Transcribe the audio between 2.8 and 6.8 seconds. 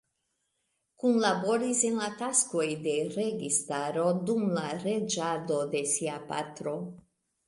de registaro dum la reĝado de sia patro.